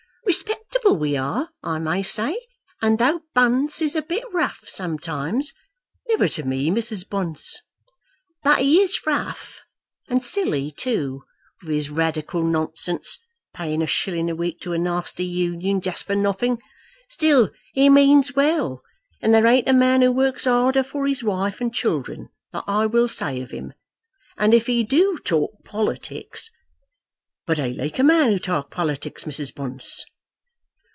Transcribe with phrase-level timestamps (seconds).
[0.23, 2.39] Respectable we are, I may say;
[2.81, 5.51] and though Bunce is a bit rough sometimes"
[6.09, 7.07] "Never to me, Mrs.
[7.09, 7.59] Bunce."
[8.43, 9.61] "But he is rough,
[10.07, 11.23] and silly, too,
[11.63, 13.17] with his radical nonsense,
[13.53, 16.61] paying a shilling a week to a nasty Union just for nothing.
[17.09, 18.83] Still he means well,
[19.21, 22.85] and there ain't a man who works harder for his wife and children; that I
[22.85, 23.73] will say of him.
[24.37, 26.49] And if he do talk politics"
[27.47, 29.53] "But I like a man to talk politics, Mrs.
[29.53, 30.05] Bunce."